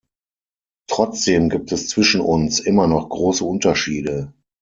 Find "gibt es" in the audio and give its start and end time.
1.49-1.87